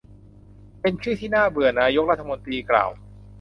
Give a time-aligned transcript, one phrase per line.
[0.81, 2.89] เป็นชื่อที่น่าเบื่อ นายกรัฐมนตรีกล่าว